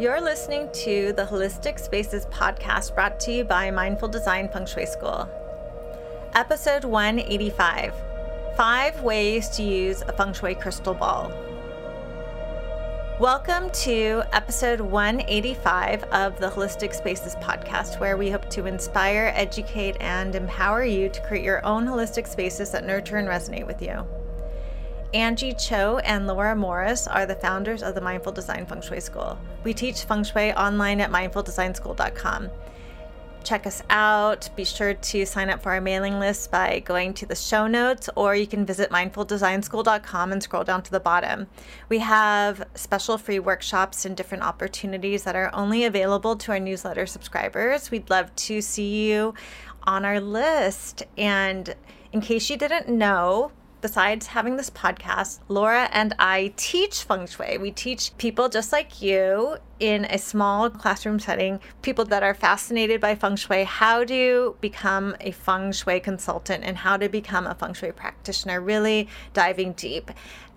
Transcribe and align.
You're 0.00 0.22
listening 0.22 0.70
to 0.72 1.12
the 1.12 1.26
Holistic 1.26 1.78
Spaces 1.78 2.24
podcast 2.24 2.94
brought 2.94 3.20
to 3.20 3.32
you 3.32 3.44
by 3.44 3.70
Mindful 3.70 4.08
Design 4.08 4.48
Feng 4.48 4.64
Shui 4.64 4.86
School. 4.86 5.28
Episode 6.32 6.84
185 6.84 7.92
Five 8.56 9.02
Ways 9.02 9.50
to 9.50 9.62
Use 9.62 10.00
a 10.00 10.14
Feng 10.14 10.32
Shui 10.32 10.54
Crystal 10.54 10.94
Ball. 10.94 11.30
Welcome 13.20 13.68
to 13.72 14.22
episode 14.32 14.80
185 14.80 16.04
of 16.04 16.40
the 16.40 16.48
Holistic 16.48 16.94
Spaces 16.94 17.34
podcast, 17.34 18.00
where 18.00 18.16
we 18.16 18.30
hope 18.30 18.48
to 18.48 18.64
inspire, 18.64 19.30
educate, 19.36 19.98
and 20.00 20.34
empower 20.34 20.82
you 20.82 21.10
to 21.10 21.20
create 21.20 21.44
your 21.44 21.62
own 21.66 21.84
holistic 21.84 22.26
spaces 22.26 22.70
that 22.70 22.86
nurture 22.86 23.18
and 23.18 23.28
resonate 23.28 23.66
with 23.66 23.82
you. 23.82 24.06
Anjie 25.14 25.58
Cho 25.58 25.98
and 25.98 26.28
Laura 26.28 26.54
Morris 26.54 27.08
are 27.08 27.26
the 27.26 27.34
founders 27.34 27.82
of 27.82 27.96
the 27.96 28.00
Mindful 28.00 28.30
Design 28.30 28.64
Feng 28.64 28.80
Shui 28.80 29.00
School. 29.00 29.36
We 29.64 29.74
teach 29.74 30.04
Feng 30.04 30.22
Shui 30.22 30.52
online 30.52 31.00
at 31.00 31.10
mindfuldesignschool.com. 31.10 32.50
Check 33.42 33.66
us 33.66 33.82
out. 33.90 34.50
Be 34.54 34.64
sure 34.64 34.94
to 34.94 35.26
sign 35.26 35.50
up 35.50 35.62
for 35.62 35.72
our 35.72 35.80
mailing 35.80 36.20
list 36.20 36.52
by 36.52 36.80
going 36.80 37.14
to 37.14 37.26
the 37.26 37.34
show 37.34 37.66
notes, 37.66 38.08
or 38.14 38.36
you 38.36 38.46
can 38.46 38.64
visit 38.64 38.90
mindfuldesignschool.com 38.90 40.30
and 40.30 40.42
scroll 40.42 40.62
down 40.62 40.82
to 40.82 40.90
the 40.92 41.00
bottom. 41.00 41.48
We 41.88 41.98
have 41.98 42.68
special 42.74 43.18
free 43.18 43.40
workshops 43.40 44.04
and 44.04 44.16
different 44.16 44.44
opportunities 44.44 45.24
that 45.24 45.34
are 45.34 45.52
only 45.54 45.84
available 45.84 46.36
to 46.36 46.52
our 46.52 46.60
newsletter 46.60 47.06
subscribers. 47.06 47.90
We'd 47.90 48.10
love 48.10 48.34
to 48.36 48.60
see 48.60 49.10
you 49.10 49.34
on 49.84 50.04
our 50.04 50.20
list. 50.20 51.02
And 51.16 51.74
in 52.12 52.20
case 52.20 52.48
you 52.50 52.56
didn't 52.56 52.88
know, 52.88 53.50
besides 53.80 54.26
having 54.28 54.56
this 54.56 54.70
podcast, 54.70 55.40
Laura 55.48 55.88
and 55.92 56.14
I 56.18 56.52
teach 56.56 57.02
feng 57.04 57.26
shui. 57.26 57.58
We 57.58 57.70
teach 57.70 58.16
people 58.18 58.48
just 58.48 58.72
like 58.72 59.00
you 59.02 59.56
in 59.78 60.04
a 60.06 60.18
small 60.18 60.68
classroom 60.70 61.18
setting, 61.18 61.60
people 61.82 62.04
that 62.06 62.22
are 62.22 62.34
fascinated 62.34 63.00
by 63.00 63.14
feng 63.14 63.36
shui, 63.36 63.64
how 63.64 64.04
to 64.04 64.56
become 64.60 65.16
a 65.20 65.30
feng 65.30 65.72
shui 65.72 66.00
consultant 66.00 66.64
and 66.64 66.76
how 66.76 66.96
to 66.96 67.08
become 67.08 67.46
a 67.46 67.54
feng 67.54 67.74
shui 67.74 67.92
practitioner, 67.92 68.60
really 68.60 69.08
diving 69.32 69.72
deep 69.72 70.10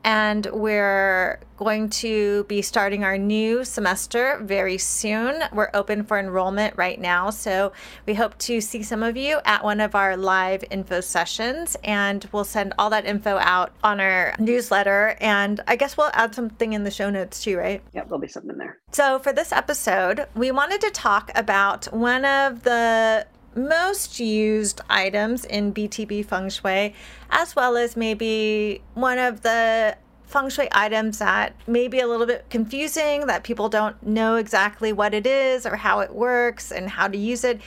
and 0.04 0.46
we're 0.52 1.40
going 1.58 1.90
to 1.90 2.44
be 2.46 2.62
starting 2.62 3.04
our 3.04 3.18
new 3.18 3.64
semester 3.64 4.40
very 4.44 4.78
soon. 4.78 5.44
We're 5.54 5.70
open 5.74 6.04
for 6.04 6.20
enrollment 6.20 6.76
right 6.78 7.00
now, 7.00 7.30
so 7.30 7.72
we 8.06 8.14
hope 8.14 8.38
to 8.40 8.60
see 8.60 8.84
some 8.84 9.04
of 9.04 9.16
you 9.16 9.40
at 9.46 9.64
one 9.64 9.80
of 9.80 9.96
our 9.96 10.18
live 10.18 10.64
info 10.70 11.02
sessions, 11.02 11.78
and 11.84 12.28
we'll 12.32 12.44
send 12.44 12.74
all 12.78 12.90
that 12.90 13.06
info 13.06 13.38
out 13.38 13.74
on 13.84 14.00
our 14.00 14.36
newsletter. 14.40 15.16
And 15.22 15.62
I 15.68 15.76
guess 15.76 15.96
we'll 15.96 16.12
add 16.14 16.36
something 16.36 16.74
in 16.74 16.84
the 16.84 16.92
show 16.92 17.10
notes 17.10 17.44
too, 17.44 17.58
right? 17.58 17.82
Yep, 17.94 18.06
there'll 18.06 18.20
be 18.20 18.28
something 18.28 18.52
in 18.52 18.58
there. 18.58 18.80
So, 18.92 19.20
for 19.20 19.32
this 19.32 19.52
episode, 19.52 20.28
we 20.36 20.52
wanted 20.52 20.82
to 20.82 20.92
talk 20.92 21.32
about 21.36 21.86
one 21.94 22.26
of 22.26 22.64
the 22.64 23.26
most 23.56 24.20
used 24.20 24.82
items 24.90 25.46
in 25.46 25.74
BTB 25.74 26.26
feng 26.26 26.50
shui, 26.50 26.94
as 27.30 27.56
well 27.56 27.78
as 27.78 27.96
maybe 27.96 28.82
one 28.94 29.18
of 29.18 29.42
the 29.42 29.98
feng 30.26 30.50
shui 30.50 30.68
items 30.72 31.20
that 31.20 31.56
may 31.68 31.88
be 31.88 32.00
a 32.00 32.08
little 32.08 32.26
bit 32.26 32.46
confusing, 32.50 33.28
that 33.28 33.44
people 33.44 33.70
don't 33.70 34.02
know 34.04 34.36
exactly 34.36 34.92
what 34.92 35.14
it 35.14 35.28
is 35.28 35.66
or 35.66 35.76
how 35.76 36.00
it 36.00 36.14
works 36.14 36.72
and 36.72 36.90
how 36.90 37.08
to 37.08 37.18
use 37.18 37.44
it. 37.44 37.62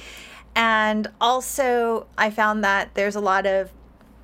And 0.54 1.08
also, 1.20 2.06
I 2.16 2.30
found 2.30 2.64
that 2.64 2.94
there's 2.94 3.14
a 3.14 3.20
lot 3.20 3.46
of 3.46 3.70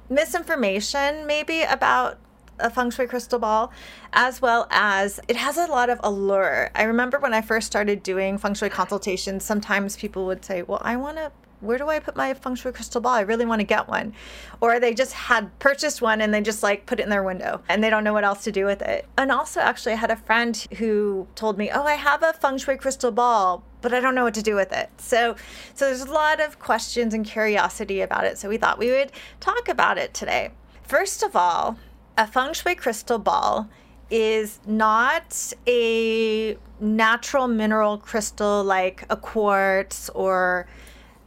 misinformation 0.08 1.26
maybe 1.26 1.62
about 1.62 2.18
a 2.58 2.70
feng 2.70 2.90
shui 2.90 3.06
crystal 3.06 3.38
ball, 3.38 3.72
as 4.12 4.40
well 4.40 4.66
as 4.70 5.20
it 5.28 5.36
has 5.36 5.56
a 5.56 5.66
lot 5.66 5.90
of 5.90 5.98
allure. 6.02 6.70
I 6.74 6.84
remember 6.84 7.18
when 7.18 7.34
I 7.34 7.40
first 7.40 7.66
started 7.66 8.02
doing 8.02 8.38
feng 8.38 8.54
shui 8.54 8.68
consultations, 8.68 9.44
sometimes 9.44 9.96
people 9.96 10.26
would 10.26 10.44
say, 10.44 10.62
Well, 10.62 10.80
I 10.82 10.96
want 10.96 11.16
to 11.18 11.32
where 11.62 11.78
do 11.78 11.88
I 11.88 12.00
put 12.00 12.16
my 12.16 12.34
feng 12.34 12.56
shui 12.56 12.72
crystal 12.72 13.00
ball? 13.00 13.14
I 13.14 13.20
really 13.20 13.46
want 13.46 13.60
to 13.60 13.66
get 13.66 13.88
one. 13.88 14.12
Or 14.60 14.80
they 14.80 14.92
just 14.92 15.12
had 15.12 15.56
purchased 15.60 16.02
one 16.02 16.20
and 16.20 16.34
they 16.34 16.40
just 16.40 16.62
like 16.62 16.86
put 16.86 17.00
it 17.00 17.04
in 17.04 17.08
their 17.08 17.22
window 17.22 17.62
and 17.68 17.82
they 17.82 17.88
don't 17.88 18.04
know 18.04 18.12
what 18.12 18.24
else 18.24 18.42
to 18.44 18.52
do 18.52 18.64
with 18.64 18.82
it. 18.82 19.06
And 19.16 19.30
also, 19.30 19.60
actually, 19.60 19.92
I 19.92 19.96
had 19.96 20.10
a 20.10 20.16
friend 20.16 20.56
who 20.78 21.28
told 21.36 21.56
me, 21.56 21.70
Oh, 21.72 21.84
I 21.84 21.94
have 21.94 22.22
a 22.22 22.32
feng 22.32 22.58
shui 22.58 22.76
crystal 22.76 23.12
ball, 23.12 23.64
but 23.80 23.94
I 23.94 24.00
don't 24.00 24.14
know 24.14 24.24
what 24.24 24.34
to 24.34 24.42
do 24.42 24.56
with 24.56 24.72
it. 24.72 24.90
So, 24.98 25.36
so 25.74 25.86
there's 25.86 26.02
a 26.02 26.12
lot 26.12 26.40
of 26.40 26.58
questions 26.58 27.14
and 27.14 27.24
curiosity 27.24 28.00
about 28.00 28.24
it. 28.24 28.38
So 28.38 28.48
we 28.48 28.56
thought 28.56 28.78
we 28.78 28.90
would 28.90 29.12
talk 29.40 29.68
about 29.68 29.98
it 29.98 30.12
today. 30.12 30.50
First 30.82 31.22
of 31.22 31.36
all, 31.36 31.78
a 32.18 32.26
feng 32.26 32.52
shui 32.54 32.74
crystal 32.74 33.18
ball 33.18 33.68
is 34.10 34.60
not 34.66 35.54
a 35.66 36.58
natural 36.80 37.48
mineral 37.48 37.96
crystal 37.96 38.62
like 38.62 39.04
a 39.08 39.16
quartz 39.16 40.10
or 40.10 40.66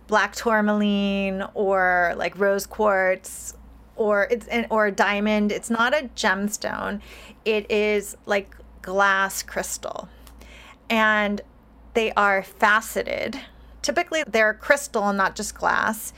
black 0.08 0.36
tourmaline 0.36 1.44
or 1.54 2.14
like 2.18 2.38
rose 2.38 2.66
quartz 2.66 3.54
or 3.96 4.28
it's 4.30 4.48
an, 4.48 4.68
or 4.70 4.92
diamond. 4.92 5.52
It's 5.52 5.70
not 5.70 5.94
a 5.94 6.10
gemstone. 6.16 7.02
It 7.44 7.70
is 7.72 8.18
like 8.26 8.56
glass 8.82 9.42
crystal. 9.42 10.10
And 10.90 11.42
they 11.94 12.12
are 12.14 12.44
faceted. 12.44 13.40
Typically 13.82 14.24
they're 14.28 14.54
crystal 14.54 15.14
not 15.14 15.36
just 15.36 15.56
glass 15.56 16.14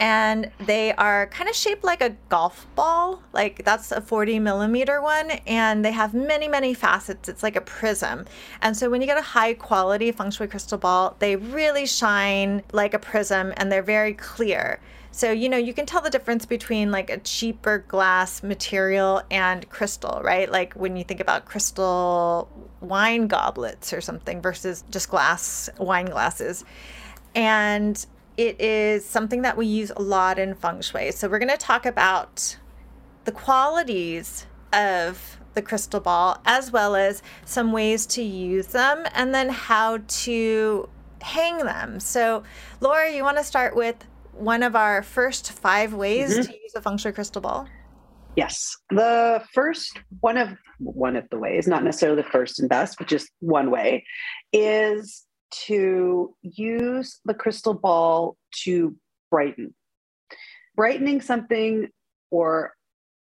and 0.00 0.50
they 0.60 0.94
are 0.94 1.26
kind 1.26 1.48
of 1.48 1.54
shaped 1.54 1.84
like 1.84 2.00
a 2.00 2.16
golf 2.30 2.66
ball. 2.74 3.22
Like 3.34 3.64
that's 3.64 3.92
a 3.92 4.00
40 4.00 4.38
millimeter 4.38 5.02
one, 5.02 5.30
and 5.46 5.84
they 5.84 5.92
have 5.92 6.14
many, 6.14 6.48
many 6.48 6.72
facets. 6.72 7.28
It's 7.28 7.42
like 7.42 7.54
a 7.54 7.60
prism. 7.60 8.24
And 8.62 8.74
so 8.74 8.88
when 8.88 9.02
you 9.02 9.06
get 9.06 9.18
a 9.18 9.22
high 9.22 9.52
quality 9.52 10.10
feng 10.10 10.30
shui 10.30 10.48
crystal 10.48 10.78
ball, 10.78 11.16
they 11.18 11.36
really 11.36 11.86
shine 11.86 12.62
like 12.72 12.94
a 12.94 12.98
prism 12.98 13.52
and 13.58 13.70
they're 13.70 13.82
very 13.82 14.14
clear. 14.14 14.80
So, 15.12 15.32
you 15.32 15.48
know, 15.48 15.58
you 15.58 15.74
can 15.74 15.84
tell 15.86 16.00
the 16.00 16.08
difference 16.08 16.46
between 16.46 16.90
like 16.90 17.10
a 17.10 17.18
cheaper 17.18 17.84
glass 17.86 18.42
material 18.42 19.22
and 19.30 19.68
crystal, 19.68 20.20
right? 20.22 20.50
Like 20.50 20.72
when 20.74 20.96
you 20.96 21.04
think 21.04 21.20
about 21.20 21.44
crystal 21.44 22.48
wine 22.80 23.26
goblets 23.26 23.92
or 23.92 24.00
something 24.00 24.40
versus 24.40 24.82
just 24.90 25.10
glass 25.10 25.68
wine 25.78 26.06
glasses. 26.06 26.64
And 27.34 28.06
it 28.40 28.58
is 28.58 29.04
something 29.04 29.42
that 29.42 29.54
we 29.54 29.66
use 29.66 29.92
a 29.94 30.00
lot 30.00 30.38
in 30.38 30.54
feng 30.54 30.80
shui. 30.80 31.12
So 31.12 31.28
we're 31.28 31.38
going 31.38 31.50
to 31.50 31.58
talk 31.58 31.84
about 31.84 32.56
the 33.26 33.32
qualities 33.32 34.46
of 34.72 35.38
the 35.52 35.60
crystal 35.60 36.00
ball 36.00 36.40
as 36.46 36.72
well 36.72 36.96
as 36.96 37.22
some 37.44 37.70
ways 37.70 38.06
to 38.06 38.22
use 38.22 38.68
them 38.68 39.04
and 39.12 39.34
then 39.34 39.50
how 39.50 39.98
to 40.08 40.88
hang 41.20 41.58
them. 41.58 42.00
So, 42.00 42.42
Laura, 42.80 43.12
you 43.12 43.22
want 43.24 43.36
to 43.36 43.44
start 43.44 43.76
with 43.76 43.96
one 44.32 44.62
of 44.62 44.74
our 44.74 45.02
first 45.02 45.52
five 45.52 45.92
ways 45.92 46.32
mm-hmm. 46.32 46.50
to 46.50 46.52
use 46.62 46.72
a 46.74 46.80
feng 46.80 46.96
shui 46.96 47.12
crystal 47.12 47.42
ball? 47.42 47.68
Yes. 48.36 48.74
The 48.88 49.44
first 49.52 50.00
one 50.20 50.38
of 50.38 50.48
one 50.78 51.14
of 51.14 51.28
the 51.28 51.38
ways, 51.38 51.68
not 51.68 51.84
necessarily 51.84 52.22
the 52.22 52.28
first 52.30 52.58
and 52.58 52.70
best, 52.70 52.96
but 52.96 53.06
just 53.06 53.28
one 53.40 53.70
way, 53.70 54.02
is 54.50 55.26
to 55.66 56.34
use 56.42 57.20
the 57.24 57.34
crystal 57.34 57.74
ball 57.74 58.36
to 58.64 58.96
brighten. 59.30 59.74
Brightening 60.76 61.20
something 61.20 61.88
or 62.30 62.74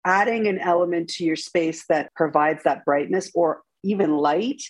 adding 0.06 0.48
an 0.48 0.60
element 0.60 1.10
to 1.10 1.24
your 1.24 1.36
space 1.36 1.86
that 1.88 2.14
provides 2.14 2.64
that 2.64 2.86
brightness 2.86 3.32
or 3.34 3.62
even 3.84 4.18
light 4.18 4.62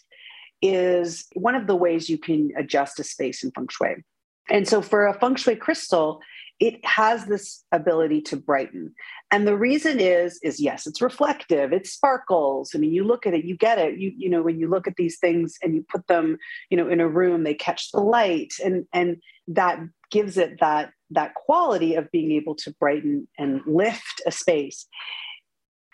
is 0.62 1.26
one 1.34 1.56
of 1.56 1.68
the 1.68 1.76
ways 1.76 2.10
you 2.10 2.18
can 2.18 2.52
adjust 2.58 3.00
a 3.00 3.04
space 3.04 3.44
in 3.44 3.52
feng 3.52 3.68
shui. 3.70 4.04
And 4.50 4.68
so 4.68 4.82
for 4.82 5.08
a 5.08 5.14
feng 5.20 5.36
shui 5.36 5.56
crystal, 5.56 6.22
it 6.60 6.84
has 6.86 7.26
this 7.26 7.64
ability 7.72 8.22
to 8.22 8.38
brighten. 8.38 8.94
And 9.32 9.48
the 9.48 9.58
reason 9.58 10.00
is, 10.00 10.40
is 10.42 10.60
yes, 10.60 10.88
it's 10.88 11.02
reflective, 11.02 11.74
it 11.74 11.86
sparkles. 11.86 12.72
I 12.74 12.78
mean, 12.78 12.94
you 12.94 13.04
look 13.04 13.26
at 13.26 13.34
it, 13.34 13.44
you 13.44 13.58
get 13.58 13.78
it. 13.78 13.98
You, 14.00 14.14
you 14.16 14.30
know, 14.30 14.42
when 14.42 14.60
you 14.60 14.70
look 14.70 14.88
at 14.88 14.96
these 14.96 15.18
things 15.20 15.56
and 15.62 15.76
you 15.76 15.86
put 15.90 16.08
them, 16.08 16.38
you 16.70 16.78
know, 16.78 16.88
in 16.88 17.02
a 17.02 17.10
room, 17.10 17.44
they 17.44 17.54
catch 17.54 17.92
the 17.92 18.00
light 18.00 18.54
and 18.64 18.86
and 18.94 19.18
that 19.48 19.80
gives 20.12 20.38
it 20.38 20.60
that 20.60 20.92
that 21.12 21.34
quality 21.36 21.96
of 21.96 22.10
being 22.12 22.32
able 22.32 22.56
to 22.56 22.74
brighten 22.80 23.28
and 23.38 23.62
lift 23.68 24.22
a 24.26 24.32
space. 24.32 24.88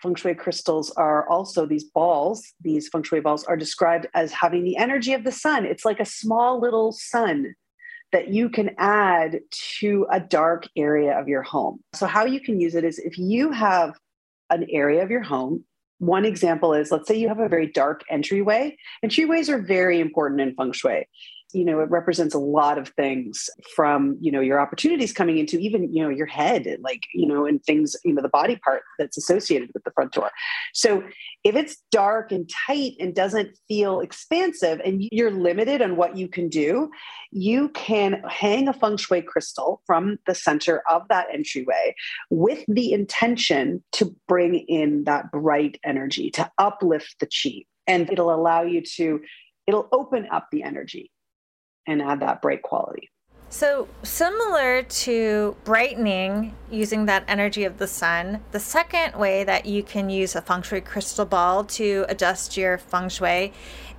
Feng 0.00 0.14
Shui 0.14 0.34
crystals 0.34 0.90
are 0.92 1.28
also 1.28 1.64
these 1.64 1.84
balls, 1.84 2.52
these 2.60 2.88
feng 2.88 3.04
shui 3.04 3.20
balls 3.20 3.44
are 3.44 3.56
described 3.56 4.08
as 4.14 4.32
having 4.32 4.64
the 4.64 4.76
energy 4.76 5.12
of 5.12 5.22
the 5.22 5.30
sun. 5.30 5.64
It's 5.64 5.84
like 5.84 6.00
a 6.00 6.04
small 6.04 6.60
little 6.60 6.90
sun 6.90 7.54
that 8.12 8.28
you 8.28 8.48
can 8.48 8.74
add 8.78 9.40
to 9.78 10.06
a 10.10 10.20
dark 10.20 10.68
area 10.76 11.18
of 11.18 11.28
your 11.28 11.42
home. 11.42 11.80
So, 11.94 12.06
how 12.06 12.24
you 12.24 12.40
can 12.40 12.60
use 12.60 12.74
it 12.74 12.84
is 12.84 12.98
if 12.98 13.18
you 13.18 13.50
have 13.50 13.98
an 14.50 14.66
area 14.70 15.02
of 15.02 15.10
your 15.10 15.22
home, 15.22 15.64
one 15.98 16.24
example 16.24 16.74
is 16.74 16.90
let's 16.90 17.08
say 17.08 17.16
you 17.16 17.28
have 17.28 17.38
a 17.38 17.48
very 17.48 17.66
dark 17.66 18.02
entryway. 18.10 18.76
Entryways 19.04 19.48
are 19.48 19.62
very 19.62 20.00
important 20.00 20.40
in 20.40 20.54
feng 20.54 20.72
shui. 20.72 21.06
You 21.52 21.64
know, 21.64 21.80
it 21.80 21.90
represents 21.90 22.34
a 22.34 22.38
lot 22.38 22.78
of 22.78 22.88
things 22.90 23.48
from, 23.74 24.16
you 24.20 24.32
know, 24.32 24.40
your 24.40 24.60
opportunities 24.60 25.12
coming 25.12 25.38
into 25.38 25.58
even, 25.58 25.92
you 25.92 26.02
know, 26.02 26.08
your 26.08 26.26
head 26.26 26.66
like, 26.80 27.02
you 27.14 27.26
know, 27.26 27.46
and 27.46 27.62
things, 27.64 27.96
you 28.04 28.12
know, 28.12 28.22
the 28.22 28.28
body 28.28 28.56
part 28.56 28.82
that's 28.98 29.16
associated 29.16 29.70
with 29.74 29.84
the 29.84 29.90
front 29.92 30.12
door. 30.12 30.30
So 30.72 31.02
if 31.44 31.54
it's 31.54 31.82
dark 31.90 32.32
and 32.32 32.50
tight 32.66 32.92
and 33.00 33.14
doesn't 33.14 33.58
feel 33.68 34.00
expansive 34.00 34.80
and 34.84 35.02
you're 35.10 35.30
limited 35.30 35.82
on 35.82 35.96
what 35.96 36.16
you 36.16 36.28
can 36.28 36.48
do, 36.48 36.90
you 37.30 37.68
can 37.70 38.22
hang 38.28 38.68
a 38.68 38.72
feng 38.72 38.96
shui 38.96 39.22
crystal 39.22 39.82
from 39.86 40.18
the 40.26 40.34
center 40.34 40.82
of 40.90 41.02
that 41.08 41.26
entryway 41.32 41.94
with 42.30 42.64
the 42.68 42.92
intention 42.92 43.82
to 43.92 44.14
bring 44.28 44.54
in 44.54 45.04
that 45.04 45.30
bright 45.30 45.78
energy, 45.84 46.30
to 46.30 46.50
uplift 46.58 47.16
the 47.20 47.26
chi. 47.26 47.64
And 47.86 48.10
it'll 48.10 48.32
allow 48.32 48.62
you 48.62 48.80
to, 48.96 49.20
it'll 49.66 49.88
open 49.92 50.28
up 50.30 50.48
the 50.52 50.62
energy 50.62 51.10
and 51.86 52.02
add 52.02 52.20
that 52.20 52.42
bright 52.42 52.62
quality. 52.62 53.10
So, 53.52 53.86
similar 54.02 54.82
to 54.82 55.56
brightening 55.64 56.54
using 56.70 57.04
that 57.04 57.24
energy 57.28 57.64
of 57.64 57.76
the 57.76 57.86
sun, 57.86 58.40
the 58.50 58.58
second 58.58 59.14
way 59.14 59.44
that 59.44 59.66
you 59.66 59.82
can 59.82 60.08
use 60.08 60.34
a 60.34 60.40
feng 60.40 60.62
shui 60.62 60.80
crystal 60.80 61.26
ball 61.26 61.64
to 61.64 62.06
adjust 62.08 62.56
your 62.56 62.78
feng 62.78 63.10
shui 63.10 63.52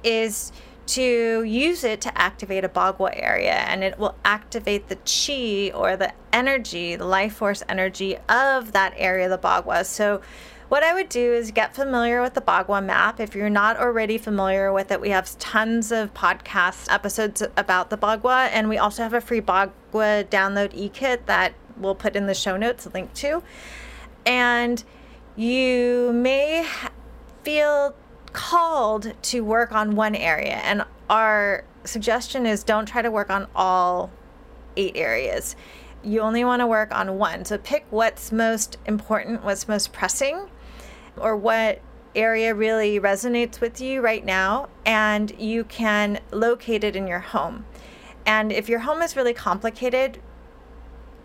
is 0.03 0.51
to 0.87 1.43
use 1.43 1.83
it 1.83 2.01
to 2.01 2.17
activate 2.17 2.63
a 2.63 2.69
bagua 2.69 3.11
area 3.13 3.53
and 3.53 3.83
it 3.83 3.97
will 3.99 4.15
activate 4.25 4.89
the 4.89 4.95
chi 5.05 5.71
or 5.77 5.95
the 5.95 6.11
energy, 6.33 6.95
the 6.95 7.05
life 7.05 7.35
force 7.35 7.61
energy 7.69 8.17
of 8.27 8.71
that 8.71 8.93
area 8.97 9.29
the 9.29 9.37
bagua. 9.37 9.85
So, 9.85 10.21
what 10.69 10.83
I 10.83 10.93
would 10.93 11.09
do 11.09 11.33
is 11.33 11.51
get 11.51 11.75
familiar 11.75 12.21
with 12.21 12.33
the 12.33 12.41
Bagua 12.41 12.83
map. 12.83 13.19
If 13.19 13.35
you're 13.35 13.49
not 13.49 13.77
already 13.77 14.17
familiar 14.17 14.71
with 14.71 14.91
it, 14.91 15.01
we 15.01 15.09
have 15.09 15.37
tons 15.37 15.91
of 15.91 16.13
podcast 16.13 16.91
episodes 16.91 17.43
about 17.57 17.89
the 17.89 17.97
Bagua, 17.97 18.49
and 18.51 18.69
we 18.69 18.77
also 18.77 19.03
have 19.03 19.13
a 19.13 19.21
free 19.21 19.41
Bagua 19.41 20.25
download 20.25 20.73
e 20.73 20.89
kit 20.89 21.25
that 21.25 21.53
we'll 21.77 21.95
put 21.95 22.15
in 22.15 22.27
the 22.27 22.33
show 22.33 22.57
notes, 22.57 22.85
a 22.85 22.89
link 22.89 23.13
to. 23.15 23.43
And 24.25 24.83
you 25.35 26.11
may 26.13 26.67
feel 27.43 27.95
called 28.31 29.13
to 29.21 29.41
work 29.41 29.71
on 29.71 29.95
one 29.95 30.15
area, 30.15 30.55
and 30.63 30.83
our 31.09 31.65
suggestion 31.83 32.45
is 32.45 32.63
don't 32.63 32.85
try 32.85 33.01
to 33.01 33.11
work 33.11 33.29
on 33.29 33.47
all 33.55 34.09
eight 34.77 34.95
areas 34.95 35.55
you 36.03 36.21
only 36.21 36.43
want 36.43 36.59
to 36.61 36.67
work 36.67 36.93
on 36.93 37.17
one. 37.17 37.45
So 37.45 37.57
pick 37.57 37.85
what's 37.89 38.31
most 38.31 38.77
important, 38.85 39.43
what's 39.43 39.67
most 39.67 39.93
pressing, 39.93 40.49
or 41.17 41.35
what 41.35 41.81
area 42.15 42.53
really 42.53 42.99
resonates 42.99 43.59
with 43.59 43.81
you 43.81 44.01
right 44.01 44.23
now, 44.23 44.69
and 44.85 45.33
you 45.39 45.63
can 45.63 46.19
locate 46.31 46.83
it 46.83 46.95
in 46.95 47.07
your 47.07 47.19
home. 47.19 47.65
And 48.25 48.51
if 48.51 48.69
your 48.69 48.79
home 48.79 49.01
is 49.01 49.15
really 49.15 49.33
complicated, 49.33 50.19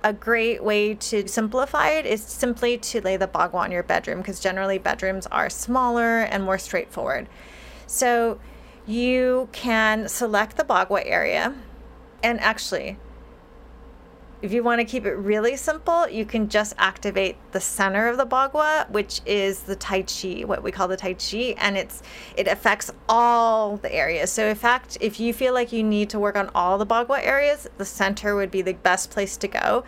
a 0.03 0.13
great 0.13 0.63
way 0.63 0.95
to 0.95 1.27
simplify 1.27 1.91
it 1.91 2.07
is 2.07 2.23
simply 2.23 2.79
to 2.79 3.01
lay 3.01 3.17
the 3.17 3.27
bagua 3.27 3.67
in 3.67 3.73
your 3.73 3.83
bedroom 3.83 4.19
because 4.19 4.41
generally 4.41 4.79
bedrooms 4.79 5.27
are 5.27 5.51
smaller 5.51 6.21
and 6.21 6.45
more 6.45 6.59
straightforward. 6.59 7.29
So 7.87 8.41
you 8.87 9.49
can 9.53 10.09
select 10.09 10.57
the 10.57 10.65
bagua 10.65 11.03
area 11.05 11.55
and 12.23 12.41
actually 12.41 12.97
if 14.41 14.53
you 14.53 14.63
want 14.63 14.81
to 14.81 14.85
keep 14.85 15.05
it 15.05 15.15
really 15.15 15.57
simple, 15.57 16.09
you 16.09 16.25
can 16.25 16.49
just 16.49 16.75
activate 16.79 17.37
the 17.51 17.61
center 17.61 18.09
of 18.09 18.17
the 18.17 18.27
bagua, 18.27 18.89
which 18.91 19.21
is 19.27 19.61
the 19.61 19.75
tai 19.75 20.03
chi, 20.03 20.45
what 20.45 20.63
we 20.63 20.71
call 20.71 20.87
the 20.87 20.97
tai 20.97 21.15
chi, 21.15 21.55
and 21.59 21.77
it's 21.77 22.03
it 22.37 22.47
affects 22.47 22.91
all 23.09 23.79
the 23.79 23.93
areas. 23.93 24.31
So 24.31 24.47
in 24.47 24.55
fact, 24.55 24.97
if 25.01 25.19
you 25.19 25.33
feel 25.33 25.55
like 25.55 25.73
you 25.73 25.83
need 25.83 26.09
to 26.11 26.21
work 26.21 26.37
on 26.37 26.51
all 26.55 26.79
the 26.79 26.87
bagua 26.87 27.25
areas, 27.25 27.69
the 27.79 27.85
center 27.85 28.37
would 28.37 28.51
be 28.51 28.63
the 28.63 28.75
best 28.75 29.11
place 29.11 29.37
to 29.39 29.49
go. 29.49 29.85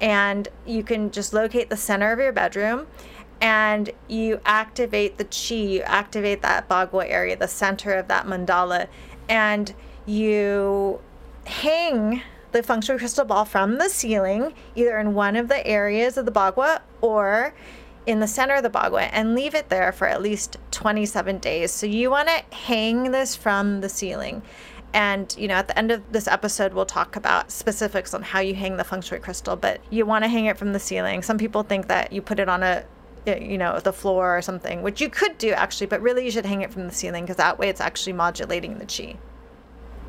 And 0.00 0.48
you 0.66 0.82
can 0.82 1.10
just 1.10 1.32
locate 1.32 1.70
the 1.70 1.76
center 1.76 2.12
of 2.12 2.18
your 2.18 2.32
bedroom 2.32 2.86
and 3.40 3.90
you 4.06 4.40
activate 4.44 5.16
the 5.16 5.24
chi, 5.24 5.54
you 5.54 5.80
activate 5.82 6.42
that 6.42 6.68
bagua 6.68 7.08
area, 7.08 7.36
the 7.36 7.48
center 7.48 7.94
of 7.94 8.08
that 8.08 8.26
mandala, 8.26 8.88
and 9.28 9.74
you 10.06 11.00
hang 11.46 12.22
the 12.52 12.62
feng 12.62 12.80
shui 12.80 12.98
crystal 12.98 13.24
ball 13.24 13.44
from 13.44 13.78
the 13.78 13.88
ceiling, 13.88 14.54
either 14.74 14.98
in 14.98 15.14
one 15.14 15.36
of 15.36 15.48
the 15.48 15.66
areas 15.66 16.16
of 16.16 16.24
the 16.24 16.32
bagua 16.32 16.80
or 17.00 17.54
in 18.06 18.20
the 18.20 18.26
center 18.26 18.54
of 18.54 18.62
the 18.62 18.70
bagua, 18.70 19.08
and 19.12 19.34
leave 19.34 19.54
it 19.54 19.68
there 19.68 19.92
for 19.92 20.06
at 20.06 20.22
least 20.22 20.56
27 20.70 21.38
days. 21.38 21.70
So 21.70 21.86
you 21.86 22.10
want 22.10 22.28
to 22.28 22.56
hang 22.56 23.10
this 23.10 23.36
from 23.36 23.80
the 23.82 23.88
ceiling. 23.88 24.42
And, 24.94 25.34
you 25.38 25.48
know, 25.48 25.54
at 25.54 25.68
the 25.68 25.78
end 25.78 25.90
of 25.90 26.02
this 26.12 26.26
episode, 26.26 26.72
we'll 26.72 26.86
talk 26.86 27.16
about 27.16 27.50
specifics 27.50 28.14
on 28.14 28.22
how 28.22 28.40
you 28.40 28.54
hang 28.54 28.78
the 28.78 28.84
feng 28.84 29.02
shui 29.02 29.18
crystal, 29.18 29.54
but 29.54 29.80
you 29.90 30.06
want 30.06 30.24
to 30.24 30.28
hang 30.28 30.46
it 30.46 30.56
from 30.56 30.72
the 30.72 30.78
ceiling. 30.78 31.20
Some 31.22 31.36
people 31.36 31.62
think 31.62 31.88
that 31.88 32.10
you 32.10 32.22
put 32.22 32.40
it 32.40 32.48
on 32.48 32.62
a, 32.62 32.84
you 33.26 33.58
know, 33.58 33.78
the 33.80 33.92
floor 33.92 34.38
or 34.38 34.40
something, 34.40 34.80
which 34.80 35.02
you 35.02 35.10
could 35.10 35.36
do 35.36 35.50
actually, 35.50 35.88
but 35.88 36.00
really 36.00 36.24
you 36.24 36.30
should 36.30 36.46
hang 36.46 36.62
it 36.62 36.72
from 36.72 36.86
the 36.86 36.94
ceiling 36.94 37.24
because 37.24 37.36
that 37.36 37.58
way 37.58 37.68
it's 37.68 37.82
actually 37.82 38.14
modulating 38.14 38.78
the 38.78 38.86
chi. 38.86 39.18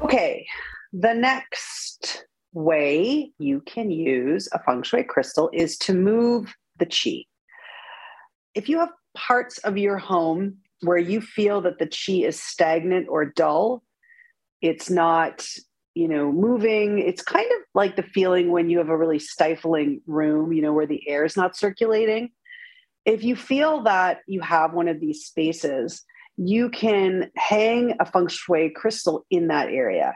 Okay. 0.01 0.47
The 0.93 1.13
next 1.13 2.25
way 2.53 3.31
you 3.37 3.61
can 3.61 3.91
use 3.91 4.47
a 4.53 4.59
feng 4.59 4.83
shui 4.83 5.03
crystal 5.03 5.49
is 5.53 5.77
to 5.77 5.93
move 5.93 6.53
the 6.77 6.85
chi. 6.85 7.25
If 8.55 8.67
you 8.69 8.79
have 8.79 8.89
parts 9.15 9.57
of 9.59 9.77
your 9.77 9.97
home 9.97 10.57
where 10.81 10.97
you 10.97 11.21
feel 11.21 11.61
that 11.61 11.77
the 11.77 11.85
chi 11.85 12.25
is 12.25 12.41
stagnant 12.41 13.07
or 13.09 13.25
dull, 13.25 13.83
it's 14.61 14.89
not, 14.89 15.45
you 15.93 16.07
know, 16.07 16.31
moving. 16.31 16.99
It's 16.99 17.21
kind 17.21 17.45
of 17.45 17.61
like 17.75 17.95
the 17.95 18.03
feeling 18.03 18.51
when 18.51 18.69
you 18.69 18.77
have 18.77 18.89
a 18.89 18.97
really 18.97 19.19
stifling 19.19 20.01
room, 20.07 20.53
you 20.53 20.61
know, 20.61 20.73
where 20.73 20.87
the 20.87 21.07
air 21.07 21.25
is 21.25 21.37
not 21.37 21.55
circulating. 21.55 22.31
If 23.05 23.23
you 23.23 23.35
feel 23.35 23.83
that 23.83 24.19
you 24.27 24.41
have 24.41 24.73
one 24.73 24.87
of 24.87 24.99
these 24.99 25.25
spaces, 25.25 26.03
you 26.37 26.69
can 26.69 27.31
hang 27.35 27.95
a 27.99 28.05
feng 28.05 28.27
shui 28.27 28.69
crystal 28.69 29.25
in 29.29 29.47
that 29.47 29.69
area 29.69 30.15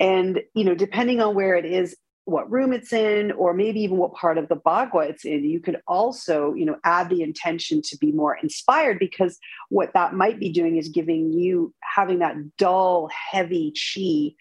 and 0.00 0.40
you 0.54 0.64
know 0.64 0.74
depending 0.74 1.20
on 1.20 1.34
where 1.34 1.56
it 1.56 1.64
is 1.64 1.96
what 2.26 2.50
room 2.50 2.72
it's 2.72 2.92
in 2.92 3.32
or 3.32 3.52
maybe 3.52 3.80
even 3.80 3.98
what 3.98 4.14
part 4.14 4.38
of 4.38 4.48
the 4.48 4.56
bagua 4.56 5.08
it's 5.08 5.24
in 5.24 5.44
you 5.44 5.60
could 5.60 5.80
also 5.86 6.54
you 6.54 6.64
know 6.64 6.76
add 6.84 7.10
the 7.10 7.22
intention 7.22 7.82
to 7.82 7.96
be 7.98 8.12
more 8.12 8.36
inspired 8.42 8.98
because 8.98 9.38
what 9.68 9.92
that 9.92 10.14
might 10.14 10.40
be 10.40 10.50
doing 10.50 10.76
is 10.76 10.88
giving 10.88 11.32
you 11.32 11.72
having 11.82 12.20
that 12.20 12.34
dull 12.56 13.08
heavy 13.30 13.72
chi 13.72 14.34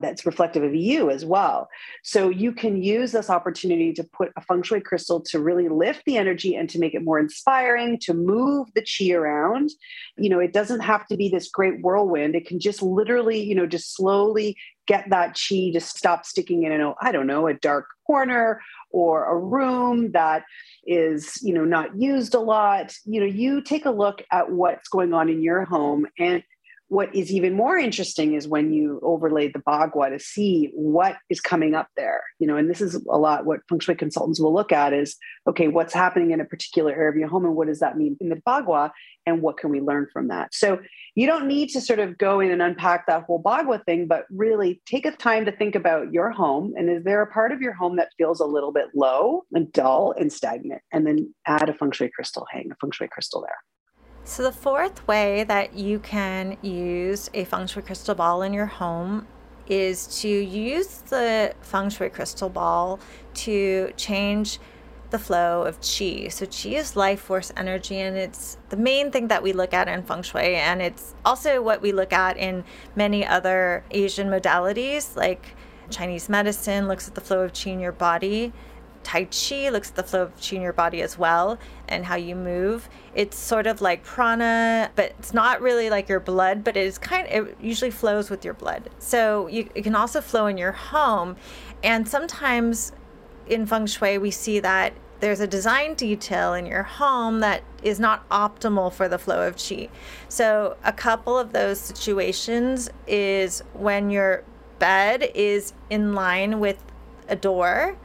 that's 0.00 0.26
reflective 0.26 0.62
of 0.62 0.74
you 0.74 1.10
as 1.10 1.24
well. 1.24 1.68
So 2.02 2.28
you 2.28 2.52
can 2.52 2.82
use 2.82 3.12
this 3.12 3.30
opportunity 3.30 3.92
to 3.92 4.04
put 4.04 4.32
a 4.36 4.40
feng 4.40 4.62
shui 4.62 4.80
crystal 4.80 5.20
to 5.22 5.40
really 5.40 5.68
lift 5.68 6.02
the 6.06 6.16
energy 6.16 6.56
and 6.56 6.68
to 6.70 6.78
make 6.78 6.94
it 6.94 7.04
more 7.04 7.18
inspiring, 7.18 7.98
to 8.00 8.14
move 8.14 8.68
the 8.74 8.82
chi 8.82 9.12
around. 9.12 9.70
You 10.16 10.30
know, 10.30 10.38
it 10.38 10.52
doesn't 10.52 10.80
have 10.80 11.06
to 11.08 11.16
be 11.16 11.28
this 11.28 11.48
great 11.48 11.82
whirlwind. 11.82 12.34
It 12.34 12.46
can 12.46 12.60
just 12.60 12.82
literally, 12.82 13.42
you 13.42 13.54
know, 13.54 13.66
just 13.66 13.94
slowly 13.94 14.56
get 14.86 15.08
that 15.10 15.38
chi 15.38 15.70
to 15.72 15.80
stop 15.80 16.24
sticking 16.24 16.64
in 16.64 16.80
a, 16.80 16.94
I 17.00 17.12
don't 17.12 17.26
know, 17.26 17.46
a 17.46 17.54
dark 17.54 17.86
corner 18.06 18.60
or 18.90 19.24
a 19.26 19.38
room 19.38 20.12
that 20.12 20.44
is, 20.84 21.38
you 21.42 21.54
know, 21.54 21.64
not 21.64 22.00
used 22.00 22.34
a 22.34 22.40
lot. 22.40 22.94
You 23.04 23.20
know, 23.20 23.26
you 23.26 23.60
take 23.60 23.84
a 23.84 23.90
look 23.90 24.22
at 24.32 24.50
what's 24.50 24.88
going 24.88 25.14
on 25.14 25.28
in 25.28 25.42
your 25.42 25.64
home 25.64 26.06
and 26.18 26.42
what 26.90 27.14
is 27.14 27.32
even 27.32 27.54
more 27.54 27.78
interesting 27.78 28.34
is 28.34 28.46
when 28.46 28.72
you 28.72 29.00
overlay 29.02 29.48
the 29.48 29.60
bagua 29.60 30.10
to 30.10 30.18
see 30.18 30.70
what 30.74 31.16
is 31.30 31.40
coming 31.40 31.74
up 31.74 31.88
there 31.96 32.22
you 32.38 32.46
know 32.46 32.56
and 32.56 32.68
this 32.68 32.80
is 32.80 32.94
a 32.94 33.18
lot 33.18 33.46
what 33.46 33.60
feng 33.68 33.78
shui 33.78 33.94
consultants 33.94 34.40
will 34.40 34.52
look 34.52 34.72
at 34.72 34.92
is 34.92 35.16
okay 35.48 35.68
what's 35.68 35.94
happening 35.94 36.32
in 36.32 36.40
a 36.40 36.44
particular 36.44 36.92
area 36.92 37.10
of 37.10 37.16
your 37.16 37.28
home 37.28 37.44
and 37.44 37.56
what 37.56 37.68
does 37.68 37.80
that 37.80 37.96
mean 37.96 38.16
in 38.20 38.28
the 38.28 38.42
bagua 38.46 38.90
and 39.26 39.42
what 39.42 39.56
can 39.58 39.70
we 39.70 39.80
learn 39.80 40.08
from 40.12 40.28
that? 40.28 40.54
So 40.54 40.80
you 41.14 41.26
don't 41.26 41.46
need 41.46 41.68
to 41.70 41.80
sort 41.80 41.98
of 41.98 42.18
go 42.18 42.40
in 42.40 42.50
and 42.50 42.62
unpack 42.62 43.06
that 43.06 43.24
whole 43.24 43.42
bagua 43.42 43.84
thing 43.84 44.06
but 44.06 44.24
really 44.30 44.80
take 44.86 45.06
a 45.06 45.12
time 45.12 45.44
to 45.44 45.52
think 45.52 45.74
about 45.74 46.12
your 46.12 46.30
home 46.30 46.72
and 46.76 46.88
is 46.90 47.04
there 47.04 47.22
a 47.22 47.30
part 47.30 47.52
of 47.52 47.60
your 47.60 47.72
home 47.72 47.96
that 47.96 48.10
feels 48.16 48.40
a 48.40 48.44
little 48.44 48.72
bit 48.72 48.86
low 48.94 49.44
and 49.52 49.72
dull 49.72 50.14
and 50.18 50.32
stagnant? 50.32 50.82
And 50.92 51.06
then 51.06 51.34
add 51.46 51.68
a 51.68 51.74
feng 51.74 51.92
shui 51.92 52.10
crystal 52.10 52.46
hang 52.50 52.70
a 52.70 52.74
feng 52.80 52.90
shui 52.90 53.08
crystal 53.08 53.42
there 53.42 53.58
so, 54.24 54.42
the 54.42 54.52
fourth 54.52 55.06
way 55.08 55.44
that 55.44 55.74
you 55.74 55.98
can 55.98 56.56
use 56.62 57.30
a 57.34 57.44
feng 57.44 57.66
shui 57.66 57.82
crystal 57.82 58.14
ball 58.14 58.42
in 58.42 58.52
your 58.52 58.66
home 58.66 59.26
is 59.66 60.20
to 60.20 60.28
use 60.28 60.98
the 61.08 61.54
feng 61.62 61.90
shui 61.90 62.10
crystal 62.10 62.48
ball 62.48 63.00
to 63.34 63.92
change 63.96 64.58
the 65.10 65.18
flow 65.18 65.62
of 65.62 65.80
chi. 65.80 66.28
So, 66.28 66.46
chi 66.46 66.76
is 66.76 66.96
life 66.96 67.20
force 67.20 67.50
energy, 67.56 67.98
and 67.98 68.16
it's 68.16 68.58
the 68.68 68.76
main 68.76 69.10
thing 69.10 69.28
that 69.28 69.42
we 69.42 69.52
look 69.52 69.74
at 69.74 69.88
in 69.88 70.02
feng 70.02 70.22
shui, 70.22 70.54
and 70.54 70.80
it's 70.82 71.14
also 71.24 71.60
what 71.62 71.82
we 71.82 71.90
look 71.90 72.12
at 72.12 72.36
in 72.36 72.64
many 72.94 73.26
other 73.26 73.84
Asian 73.90 74.28
modalities, 74.28 75.16
like 75.16 75.56
Chinese 75.90 76.28
medicine 76.28 76.86
looks 76.86 77.08
at 77.08 77.14
the 77.14 77.20
flow 77.20 77.40
of 77.40 77.52
chi 77.52 77.70
in 77.70 77.80
your 77.80 77.92
body 77.92 78.52
Tai 79.02 79.24
Chi 79.24 79.68
looks 79.70 79.90
at 79.90 79.96
the 79.96 80.02
flow 80.02 80.22
of 80.22 80.32
chi 80.36 80.56
in 80.56 80.62
your 80.62 80.72
body 80.72 81.02
as 81.02 81.18
well 81.18 81.58
and 81.88 82.04
how 82.04 82.16
you 82.16 82.34
move. 82.34 82.88
It's 83.14 83.36
sort 83.36 83.66
of 83.66 83.80
like 83.80 84.04
prana, 84.04 84.90
but 84.94 85.14
it's 85.18 85.34
not 85.34 85.60
really 85.60 85.90
like 85.90 86.08
your 86.08 86.20
blood, 86.20 86.62
but 86.62 86.76
it 86.76 86.86
is 86.86 86.98
kind 86.98 87.26
of, 87.28 87.48
it 87.48 87.56
usually 87.60 87.90
flows 87.90 88.30
with 88.30 88.44
your 88.44 88.54
blood. 88.54 88.90
So 88.98 89.46
you, 89.48 89.68
it 89.74 89.82
can 89.82 89.94
also 89.94 90.20
flow 90.20 90.46
in 90.46 90.58
your 90.58 90.72
home. 90.72 91.36
And 91.82 92.08
sometimes 92.08 92.92
in 93.46 93.66
feng 93.66 93.86
shui, 93.86 94.18
we 94.18 94.30
see 94.30 94.60
that 94.60 94.92
there's 95.20 95.40
a 95.40 95.46
design 95.46 95.94
detail 95.94 96.54
in 96.54 96.66
your 96.66 96.82
home 96.82 97.40
that 97.40 97.62
is 97.82 98.00
not 98.00 98.26
optimal 98.30 98.92
for 98.92 99.08
the 99.08 99.18
flow 99.18 99.46
of 99.46 99.56
chi. 99.56 99.88
So, 100.28 100.76
a 100.82 100.92
couple 100.92 101.38
of 101.38 101.52
those 101.52 101.78
situations 101.78 102.88
is 103.06 103.62
when 103.74 104.10
your 104.10 104.44
bed 104.78 105.30
is 105.34 105.74
in 105.90 106.14
line 106.14 106.58
with 106.58 106.82
a 107.28 107.36
door 107.36 107.98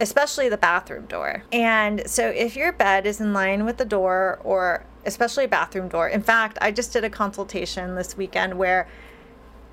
especially 0.00 0.48
the 0.48 0.58
bathroom 0.58 1.06
door. 1.06 1.42
And 1.52 2.08
so 2.08 2.28
if 2.28 2.56
your 2.56 2.72
bed 2.72 3.06
is 3.06 3.20
in 3.20 3.32
line 3.32 3.64
with 3.64 3.78
the 3.78 3.84
door 3.84 4.40
or 4.44 4.84
especially 5.06 5.44
a 5.44 5.48
bathroom 5.48 5.88
door. 5.88 6.08
In 6.08 6.22
fact, 6.22 6.58
I 6.60 6.72
just 6.72 6.92
did 6.92 7.04
a 7.04 7.10
consultation 7.10 7.94
this 7.94 8.16
weekend 8.16 8.58
where 8.58 8.88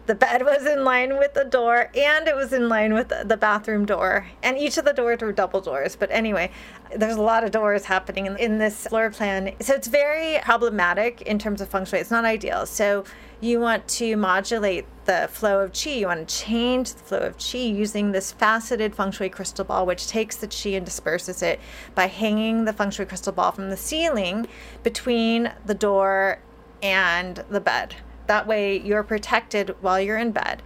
the 0.05 0.15
bed 0.15 0.43
was 0.45 0.65
in 0.65 0.83
line 0.83 1.17
with 1.17 1.33
the 1.33 1.43
door 1.43 1.89
and 1.95 2.27
it 2.27 2.35
was 2.35 2.53
in 2.53 2.69
line 2.69 2.93
with 2.93 3.11
the 3.25 3.37
bathroom 3.37 3.85
door 3.85 4.27
and 4.41 4.57
each 4.57 4.77
of 4.77 4.85
the 4.85 4.93
doors 4.93 5.21
were 5.21 5.31
double 5.31 5.61
doors 5.61 5.95
but 5.95 6.09
anyway 6.11 6.49
there's 6.95 7.15
a 7.15 7.21
lot 7.21 7.43
of 7.43 7.51
doors 7.51 7.85
happening 7.85 8.25
in, 8.25 8.35
in 8.37 8.57
this 8.57 8.85
floor 8.87 9.09
plan 9.09 9.53
so 9.61 9.73
it's 9.73 9.87
very 9.87 10.39
problematic 10.41 11.21
in 11.21 11.39
terms 11.39 11.61
of 11.61 11.69
feng 11.69 11.85
shui 11.85 11.99
it's 11.99 12.11
not 12.11 12.25
ideal 12.25 12.65
so 12.65 13.03
you 13.39 13.59
want 13.59 13.87
to 13.87 14.15
modulate 14.17 14.85
the 15.05 15.29
flow 15.31 15.59
of 15.59 15.71
qi. 15.71 15.99
You 15.99 16.07
want 16.07 16.27
to 16.27 16.35
change 16.35 16.93
the 16.93 17.03
flow 17.03 17.19
of 17.19 17.37
qi 17.37 17.75
using 17.75 18.11
this 18.11 18.31
faceted 18.31 18.95
feng 18.95 19.11
shui 19.11 19.29
crystal 19.29 19.65
ball, 19.65 19.85
which 19.85 20.07
takes 20.07 20.35
the 20.37 20.47
qi 20.47 20.75
and 20.77 20.85
disperses 20.85 21.41
it 21.41 21.59
by 21.95 22.07
hanging 22.07 22.65
the 22.65 22.73
feng 22.73 22.91
shui 22.91 23.05
crystal 23.05 23.33
ball 23.33 23.51
from 23.51 23.69
the 23.69 23.77
ceiling 23.77 24.47
between 24.83 25.51
the 25.65 25.73
door 25.73 26.39
and 26.81 27.43
the 27.49 27.61
bed. 27.61 27.95
That 28.27 28.47
way, 28.47 28.79
you're 28.79 29.03
protected 29.03 29.75
while 29.81 29.99
you're 29.99 30.17
in 30.17 30.31
bed. 30.31 30.61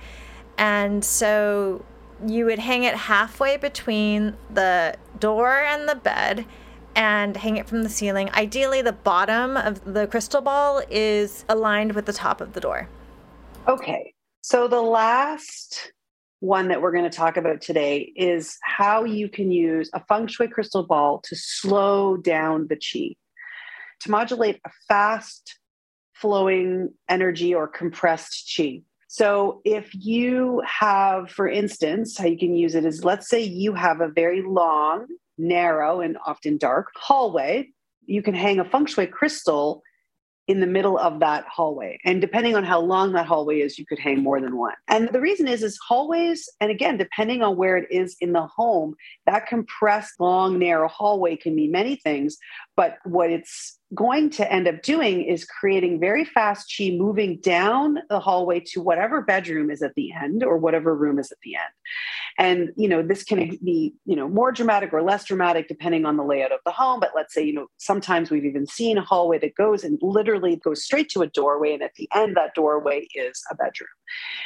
And 0.58 1.04
so 1.04 1.86
you 2.26 2.46
would 2.46 2.60
hang 2.60 2.84
it 2.84 2.96
halfway 2.96 3.58
between 3.58 4.36
the 4.52 4.96
door 5.20 5.60
and 5.60 5.88
the 5.88 5.96
bed 5.96 6.46
and 6.96 7.38
hang 7.38 7.58
it 7.58 7.68
from 7.68 7.84
the 7.84 7.90
ceiling. 7.90 8.30
Ideally, 8.34 8.82
the 8.82 8.94
bottom 8.94 9.56
of 9.56 9.94
the 9.94 10.08
crystal 10.08 10.42
ball 10.42 10.82
is 10.90 11.46
aligned 11.48 11.94
with 11.94 12.08
the 12.08 12.14
top 12.14 12.42
of 12.42 12.54
the 12.54 12.60
door. 12.60 12.90
Okay. 13.68 14.14
So 14.42 14.68
the 14.68 14.82
last 14.82 15.92
one 16.40 16.68
that 16.68 16.82
we're 16.82 16.92
going 16.92 17.10
to 17.10 17.16
talk 17.16 17.38
about 17.38 17.62
today 17.62 18.12
is 18.16 18.58
how 18.62 19.04
you 19.04 19.28
can 19.28 19.52
use 19.52 19.90
a 19.94 20.04
feng 20.06 20.28
shui 20.28 20.48
crystal 20.48 20.84
ball 20.84 21.20
to 21.26 21.36
slow 21.36 22.18
down 22.18 22.68
the 22.68 22.76
chi, 22.76 23.16
to 24.02 24.12
modulate 24.12 24.60
a 24.66 24.70
fast 24.88 25.60
flowing 26.14 26.90
energy 27.10 27.54
or 27.54 27.68
compressed 27.68 28.54
chi. 28.56 28.82
So, 29.10 29.62
if 29.64 29.90
you 29.94 30.62
have, 30.66 31.32
for 31.32 31.48
instance, 31.48 32.18
how 32.18 32.26
you 32.26 32.38
can 32.38 32.54
use 32.54 32.76
it 32.76 32.86
is 32.86 33.06
let's 33.06 33.30
say 33.30 33.42
you 33.42 33.74
have 33.74 34.02
a 34.02 34.10
very 34.10 34.42
long 34.42 35.08
narrow 35.38 36.02
and 36.02 36.18
often 36.26 36.58
dark 36.58 36.88
hallway, 36.96 37.70
you 38.06 38.22
can 38.22 38.34
hang 38.34 38.60
a 38.60 38.66
feng 38.66 38.86
shui 38.86 39.08
crystal 39.08 39.82
in 40.48 40.62
the 40.62 40.68
middle 40.68 40.98
of 40.98 41.20
that 41.20 41.46
hallway. 41.46 42.00
And 42.06 42.22
depending 42.22 42.56
on 42.56 42.64
how 42.64 42.80
long 42.80 43.12
that 43.14 43.26
hallway 43.26 43.60
is, 43.60 43.78
you 43.78 43.86
could 43.86 44.00
hang 44.00 44.24
more 44.24 44.40
than 44.40 44.58
one. 44.58 44.74
And 44.88 45.10
the 45.10 45.22
reason 45.22 45.48
is 45.48 45.64
is 45.64 45.78
hallways 45.86 46.50
and 46.62 46.72
again 46.72 46.98
depending 46.98 47.42
on 47.44 47.58
where 47.58 47.78
it 47.78 47.88
is 47.92 48.16
in 48.22 48.34
the 48.34 48.48
home, 48.48 48.96
that 49.26 49.48
compressed 49.48 50.20
long 50.20 50.58
narrow 50.58 50.88
hallway 50.88 51.36
can 51.36 51.56
mean 51.56 51.72
many 51.72 51.98
things, 51.98 52.38
but 52.76 52.98
what 53.04 53.30
it's 53.30 53.78
going 53.94 54.30
to 54.30 54.52
end 54.52 54.68
up 54.68 54.82
doing 54.82 55.24
is 55.24 55.46
creating 55.46 56.00
very 56.00 56.26
fast 56.26 56.74
chi 56.78 56.90
moving 56.92 57.40
down 57.40 57.98
the 58.10 58.20
hallway 58.20 58.60
to 58.60 58.82
whatever 58.82 59.22
bedroom 59.22 59.72
is 59.72 59.82
at 59.82 59.94
the 59.96 60.12
end 60.12 60.44
or 60.44 60.58
whatever 60.58 60.94
room 60.94 61.20
is 61.20 61.32
at 61.32 61.38
the 61.44 61.56
end 61.56 61.64
and 62.38 62.72
you 62.76 62.88
know 62.88 63.02
this 63.02 63.24
can 63.24 63.58
be 63.64 63.94
you 64.06 64.16
know 64.16 64.28
more 64.28 64.52
dramatic 64.52 64.94
or 64.94 65.02
less 65.02 65.26
dramatic 65.26 65.68
depending 65.68 66.06
on 66.06 66.18
the 66.18 66.24
layout 66.24 66.52
of 66.52 66.60
the 66.66 66.72
home. 66.72 67.00
But 67.00 67.12
let's 67.16 67.34
say 67.34 67.44
you 67.44 67.54
know 67.54 67.68
sometimes 67.78 68.30
we've 68.30 68.46
even 68.46 68.68
seen 68.68 68.98
a 68.98 69.02
hallway 69.02 69.40
that 69.40 69.56
goes 69.56 69.84
and 69.84 69.98
literally 70.02 70.58
goes 70.58 70.84
straight 70.84 71.10
to 71.10 71.22
a 71.22 71.28
doorway 71.28 71.74
and 71.74 71.84
at 71.84 71.96
the 71.96 72.10
end 72.14 72.36
that 72.38 72.54
doorway 72.54 73.08
is 73.16 73.42
a 73.52 73.56
bedroom. 73.56 73.90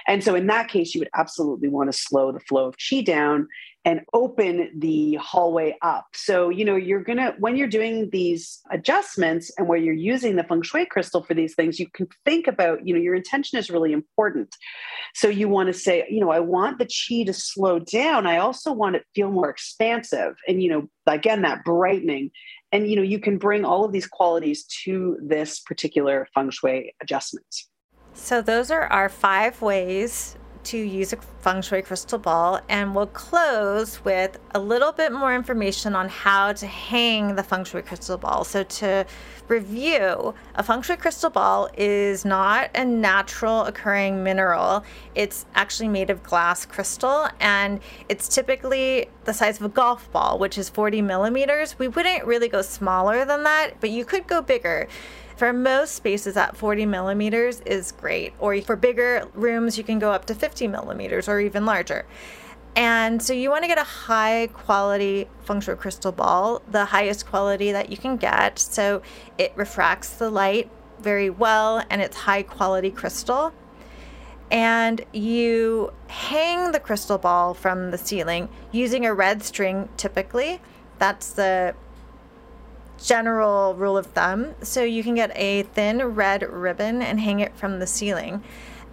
And 0.07 0.23
so 0.23 0.35
in 0.35 0.47
that 0.47 0.69
case 0.69 0.95
you 0.95 1.01
would 1.01 1.09
absolutely 1.15 1.69
want 1.69 1.91
to 1.91 1.97
slow 1.97 2.31
the 2.31 2.39
flow 2.39 2.67
of 2.67 2.75
chi 2.77 3.01
down 3.01 3.47
and 3.83 4.01
open 4.13 4.69
the 4.77 5.15
hallway 5.15 5.75
up. 5.81 6.05
So, 6.13 6.49
you 6.49 6.63
know, 6.63 6.75
you're 6.75 7.03
going 7.03 7.17
to, 7.17 7.33
when 7.39 7.55
you're 7.55 7.67
doing 7.67 8.09
these 8.11 8.59
adjustments 8.71 9.51
and 9.57 9.67
where 9.67 9.79
you're 9.79 9.93
using 9.93 10.35
the 10.35 10.43
feng 10.43 10.61
shui 10.61 10.85
crystal 10.85 11.23
for 11.23 11.33
these 11.33 11.55
things, 11.55 11.79
you 11.79 11.87
can 11.93 12.07
think 12.23 12.47
about, 12.47 12.85
you 12.85 12.93
know, 12.93 12.99
your 12.99 13.15
intention 13.15 13.57
is 13.57 13.71
really 13.71 13.91
important. 13.91 14.55
So, 15.15 15.29
you 15.29 15.49
want 15.49 15.67
to 15.67 15.73
say, 15.73 16.05
you 16.09 16.19
know, 16.19 16.29
I 16.29 16.39
want 16.39 16.77
the 16.77 16.85
chi 16.85 17.23
to 17.23 17.33
slow 17.33 17.79
down. 17.79 18.27
I 18.27 18.37
also 18.37 18.71
want 18.71 18.97
it 18.97 19.05
feel 19.15 19.31
more 19.31 19.49
expansive. 19.49 20.35
And, 20.47 20.61
you 20.61 20.69
know, 20.69 20.87
again, 21.07 21.41
that 21.41 21.63
brightening. 21.63 22.29
And, 22.71 22.87
you 22.87 22.95
know, 22.95 23.01
you 23.01 23.19
can 23.19 23.37
bring 23.37 23.65
all 23.65 23.83
of 23.83 23.91
these 23.91 24.07
qualities 24.07 24.63
to 24.83 25.17
this 25.21 25.59
particular 25.59 26.27
feng 26.35 26.51
shui 26.51 26.93
adjustment. 27.01 27.47
So, 28.13 28.41
those 28.41 28.69
are 28.69 28.85
our 28.87 29.09
five 29.09 29.61
ways 29.61 30.37
to 30.65 30.77
use 30.77 31.13
a 31.13 31.17
feng 31.41 31.61
shui 31.61 31.81
crystal 31.81 32.19
ball 32.19 32.59
and 32.69 32.95
we'll 32.95 33.07
close 33.07 34.03
with 34.05 34.37
a 34.53 34.59
little 34.59 34.91
bit 34.91 35.11
more 35.11 35.33
information 35.33 35.95
on 35.95 36.07
how 36.07 36.53
to 36.53 36.67
hang 36.67 37.35
the 37.35 37.43
feng 37.43 37.63
shui 37.63 37.81
crystal 37.81 38.17
ball. 38.17 38.43
So 38.43 38.63
to 38.63 39.05
review, 39.47 40.33
a 40.55 40.63
feng 40.63 40.81
shui 40.81 40.97
crystal 40.97 41.29
ball 41.29 41.69
is 41.77 42.25
not 42.25 42.69
a 42.75 42.85
natural 42.85 43.65
occurring 43.65 44.23
mineral. 44.23 44.83
It's 45.15 45.45
actually 45.55 45.89
made 45.89 46.09
of 46.09 46.23
glass 46.23 46.65
crystal 46.65 47.27
and 47.39 47.79
it's 48.07 48.27
typically 48.27 49.07
the 49.25 49.33
size 49.33 49.59
of 49.59 49.65
a 49.65 49.69
golf 49.69 50.11
ball, 50.11 50.37
which 50.37 50.57
is 50.57 50.69
40 50.69 51.01
millimeters. 51.01 51.77
We 51.79 51.87
wouldn't 51.87 52.25
really 52.25 52.47
go 52.47 52.61
smaller 52.61 53.25
than 53.25 53.43
that, 53.43 53.79
but 53.79 53.89
you 53.89 54.05
could 54.05 54.27
go 54.27 54.41
bigger. 54.41 54.87
For 55.41 55.53
most 55.53 55.95
spaces 55.95 56.37
at 56.37 56.55
40 56.55 56.85
millimeters 56.85 57.61
is 57.61 57.93
great. 57.93 58.33
Or 58.37 58.61
for 58.61 58.75
bigger 58.75 59.27
rooms, 59.33 59.75
you 59.75 59.83
can 59.83 59.97
go 59.97 60.11
up 60.11 60.25
to 60.25 60.35
50 60.35 60.67
millimeters 60.67 61.27
or 61.27 61.39
even 61.39 61.65
larger. 61.65 62.05
And 62.75 63.19
so 63.19 63.33
you 63.33 63.49
want 63.49 63.63
to 63.63 63.67
get 63.67 63.79
a 63.79 63.83
high 63.83 64.49
quality 64.53 65.27
shui 65.47 65.75
crystal 65.77 66.11
ball, 66.11 66.61
the 66.69 66.85
highest 66.85 67.25
quality 67.25 67.71
that 67.71 67.89
you 67.89 67.97
can 67.97 68.17
get. 68.17 68.59
So 68.59 69.01
it 69.39 69.51
refracts 69.55 70.11
the 70.11 70.29
light 70.29 70.69
very 70.99 71.31
well 71.31 71.83
and 71.89 72.03
it's 72.03 72.17
high 72.17 72.43
quality 72.43 72.91
crystal. 72.91 73.51
And 74.51 75.03
you 75.11 75.91
hang 76.05 76.71
the 76.71 76.79
crystal 76.79 77.17
ball 77.17 77.55
from 77.55 77.89
the 77.89 77.97
ceiling 77.97 78.47
using 78.71 79.07
a 79.07 79.13
red 79.15 79.41
string 79.41 79.89
typically. 79.97 80.61
That's 80.99 81.31
the 81.31 81.73
general 83.03 83.73
rule 83.75 83.97
of 83.97 84.07
thumb. 84.07 84.53
So 84.61 84.83
you 84.83 85.03
can 85.03 85.15
get 85.15 85.31
a 85.35 85.63
thin 85.63 86.01
red 86.03 86.43
ribbon 86.43 87.01
and 87.01 87.19
hang 87.19 87.39
it 87.39 87.55
from 87.55 87.79
the 87.79 87.87
ceiling. 87.87 88.43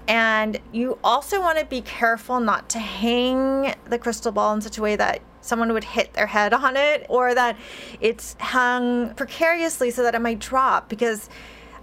And 0.08 0.58
you 0.72 0.98
also 1.04 1.40
want 1.40 1.58
to 1.58 1.66
be 1.66 1.82
careful 1.82 2.40
not 2.40 2.70
to 2.70 2.78
hang 2.78 3.74
the 3.84 3.98
crystal 3.98 4.32
ball 4.32 4.54
in 4.54 4.62
such 4.62 4.78
a 4.78 4.82
way 4.82 4.96
that 4.96 5.20
someone 5.42 5.72
would 5.72 5.84
hit 5.84 6.14
their 6.14 6.26
head 6.26 6.54
on 6.54 6.76
it 6.76 7.04
or 7.08 7.34
that 7.34 7.56
it's 8.00 8.34
hung 8.40 9.14
precariously 9.14 9.90
so 9.90 10.02
that 10.02 10.14
it 10.14 10.20
might 10.20 10.38
drop 10.38 10.88
because 10.88 11.28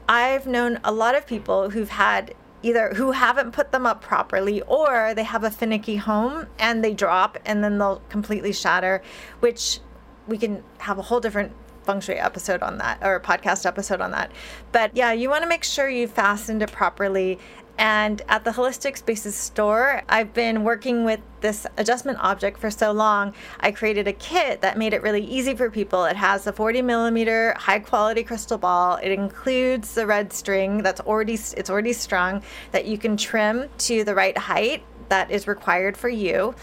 I've 0.10 0.48
known 0.48 0.80
a 0.84 0.92
lot 0.92 1.16
of 1.16 1.26
people 1.26 1.70
who've 1.70 1.90
had 1.90 2.34
either 2.64 2.94
who 2.96 3.12
haven't 3.12 3.52
put 3.52 3.72
them 3.72 3.86
up 3.86 4.02
properly 4.02 4.62
or 4.64 5.14
they 5.14 5.24
have 5.24 5.44
a 5.44 5.52
finicky 5.52 5.98
home 5.98 6.48
and 6.58 6.84
they 6.84 6.94
drop 6.96 7.38
and 7.46 7.64
then 7.64 7.78
they'll 7.78 8.02
completely 8.10 8.52
shatter, 8.52 9.04
which 9.40 9.80
we 10.28 10.38
can 10.38 10.64
have 10.80 10.98
a 10.98 11.04
whole 11.04 11.20
different 11.20 11.52
feng 11.86 12.02
shui 12.02 12.16
episode 12.16 12.62
on 12.62 12.78
that 12.80 13.00
or 13.02 13.20
podcast 13.20 13.66
episode 13.66 14.02
on 14.02 14.12
that. 14.12 14.32
But 14.72 14.96
yeah, 14.96 15.12
you 15.12 15.30
want 15.30 15.44
to 15.44 15.50
make 15.50 15.64
sure 15.64 15.90
you 15.90 16.08
fastened 16.08 16.62
it 16.62 16.72
properly. 16.72 17.40
And 17.78 18.22
at 18.30 18.46
the 18.46 18.52
Holistic 18.52 18.98
Spaces 18.98 19.36
store, 19.36 20.02
I've 20.08 20.34
been 20.34 20.64
working 20.64 21.04
with 21.04 21.20
this 21.42 21.68
adjustment 21.78 22.20
object 22.22 22.58
for 22.58 22.72
so 22.72 22.94
long. 22.94 23.34
I 23.60 23.72
created 23.72 24.08
a 24.08 24.14
kit 24.14 24.62
that 24.62 24.78
made 24.78 24.94
it 24.94 25.02
really 25.02 25.26
easy 25.26 25.54
for 25.56 25.70
people. 25.70 26.06
It 26.06 26.16
has 26.16 26.48
a 26.48 26.54
40 26.54 26.82
millimeter 26.84 27.54
high 27.58 27.80
quality 27.80 28.24
crystal 28.24 28.58
ball. 28.58 28.98
It 29.04 29.12
includes 29.12 29.94
the 29.94 30.08
red 30.08 30.32
string 30.32 30.84
that's 30.84 31.02
already 31.02 31.34
it's 31.34 31.70
already 31.70 31.92
strung 31.92 32.42
that 32.72 32.86
you 32.86 32.98
can 32.98 33.18
trim 33.18 33.68
to 33.80 34.06
the 34.06 34.16
right 34.16 34.38
height 34.38 34.84
that 35.10 35.30
is 35.30 35.48
required 35.48 35.98
for 35.98 36.10
you 36.10 36.56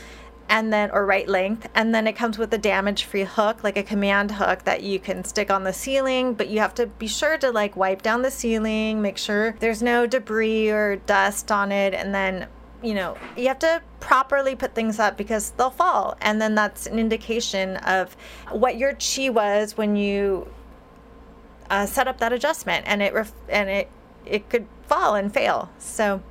and 0.49 0.73
then 0.73 0.91
or 0.91 1.07
right 1.07 1.29
length 1.29 1.69
and 1.75 1.95
then 1.95 2.07
it 2.07 2.15
comes 2.15 2.39
with 2.39 2.53
a 2.53 2.59
damage 2.59 3.05
free 3.05 3.25
hook 3.25 3.63
like 3.65 3.77
a 3.77 3.83
command 3.83 4.31
hook 4.31 4.65
that 4.65 4.83
you 4.83 4.99
can 4.99 5.25
stick 5.25 5.51
on 5.51 5.65
the 5.65 5.73
ceiling 5.73 6.35
but 6.35 6.49
you 6.49 6.59
have 6.59 6.75
to 6.75 6.87
be 6.87 7.07
sure 7.07 7.39
to 7.39 7.51
like 7.51 7.77
wipe 7.77 8.03
down 8.03 8.23
the 8.23 8.31
ceiling 8.31 9.01
make 9.01 9.17
sure 9.17 9.55
there's 9.61 9.83
no 9.83 10.07
debris 10.07 10.69
or 10.69 10.97
dust 10.97 11.51
on 11.51 11.73
it 11.73 11.95
and 11.95 12.15
then 12.15 12.47
you 12.83 12.95
know, 12.95 13.17
you 13.37 13.49
have 13.49 13.61
to 13.61 13.81
properly 14.01 14.57
put 14.57 14.75
things 14.75 14.99
up 14.99 15.17
because 15.17 15.51
they'll 15.51 15.71
fall. 15.71 16.17
And 16.21 16.43
then 16.43 16.55
that's 16.55 16.87
an 16.87 16.99
indication 16.99 17.77
of 17.79 18.17
what 18.51 18.77
your 18.77 18.95
chi 18.95 19.29
was 19.31 19.77
when 19.77 19.97
you 19.97 20.49
uh, 21.71 21.87
set 21.87 22.09
up 22.09 22.19
that 22.19 22.33
adjustment 22.33 22.85
and 22.87 23.01
it 23.01 23.15
ref- 23.15 23.33
and 23.49 23.71
it 23.71 23.89
it 24.27 24.49
could 24.49 24.67
fall 24.87 25.15
and 25.15 25.33
fail. 25.33 25.71
So, 25.79 26.23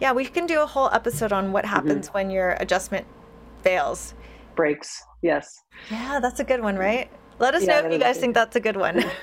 yeah, 0.00 0.12
we 0.12 0.24
can 0.24 0.46
do 0.46 0.60
a 0.60 0.66
whole 0.66 0.90
episode 0.92 1.32
on 1.32 1.52
what 1.52 1.64
happens 1.64 2.06
mm-hmm. 2.06 2.18
when 2.18 2.30
your 2.30 2.56
adjustment 2.60 3.06
fails. 3.62 4.14
Breaks. 4.54 5.02
Yes. 5.22 5.62
Yeah, 5.90 6.20
that's 6.20 6.40
a 6.40 6.44
good 6.44 6.60
one, 6.60 6.76
right? 6.76 7.10
Let 7.38 7.54
us 7.54 7.64
yeah, 7.64 7.80
know 7.80 7.86
if 7.86 7.92
you 7.92 7.98
guys 7.98 8.18
think 8.18 8.34
that's 8.34 8.56
a 8.56 8.60
good 8.60 8.76
one. 8.76 9.04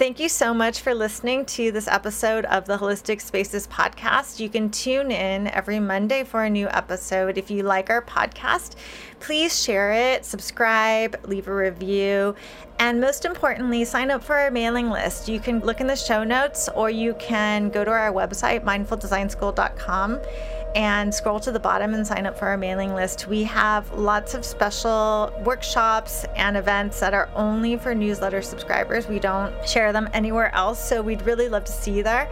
Thank 0.00 0.18
you 0.18 0.30
so 0.30 0.54
much 0.54 0.80
for 0.80 0.94
listening 0.94 1.44
to 1.44 1.70
this 1.72 1.86
episode 1.86 2.46
of 2.46 2.64
the 2.64 2.78
Holistic 2.78 3.20
Spaces 3.20 3.66
podcast. 3.66 4.40
You 4.40 4.48
can 4.48 4.70
tune 4.70 5.10
in 5.10 5.46
every 5.48 5.78
Monday 5.78 6.24
for 6.24 6.44
a 6.44 6.48
new 6.48 6.68
episode. 6.68 7.36
If 7.36 7.50
you 7.50 7.64
like 7.64 7.90
our 7.90 8.00
podcast, 8.00 8.76
please 9.18 9.62
share 9.62 9.92
it, 9.92 10.24
subscribe, 10.24 11.20
leave 11.28 11.48
a 11.48 11.54
review, 11.54 12.34
and 12.78 12.98
most 12.98 13.26
importantly, 13.26 13.84
sign 13.84 14.10
up 14.10 14.24
for 14.24 14.36
our 14.36 14.50
mailing 14.50 14.88
list. 14.88 15.28
You 15.28 15.38
can 15.38 15.60
look 15.60 15.82
in 15.82 15.86
the 15.86 15.96
show 15.96 16.24
notes 16.24 16.70
or 16.74 16.88
you 16.88 17.12
can 17.18 17.68
go 17.68 17.84
to 17.84 17.90
our 17.90 18.10
website, 18.10 18.64
mindfuldesignschool.com 18.64 20.18
and 20.74 21.12
scroll 21.14 21.40
to 21.40 21.50
the 21.50 21.60
bottom 21.60 21.94
and 21.94 22.06
sign 22.06 22.26
up 22.26 22.38
for 22.38 22.46
our 22.46 22.56
mailing 22.56 22.94
list. 22.94 23.26
We 23.26 23.42
have 23.44 23.90
lots 23.92 24.34
of 24.34 24.44
special 24.44 25.32
workshops 25.44 26.24
and 26.36 26.56
events 26.56 27.00
that 27.00 27.12
are 27.14 27.28
only 27.34 27.76
for 27.76 27.94
newsletter 27.94 28.42
subscribers. 28.42 29.08
We 29.08 29.18
don't 29.18 29.52
share 29.68 29.92
them 29.92 30.08
anywhere 30.12 30.54
else, 30.54 30.82
so 30.82 31.02
we'd 31.02 31.22
really 31.22 31.48
love 31.48 31.64
to 31.64 31.72
see 31.72 31.92
you 31.92 32.02
there. 32.02 32.30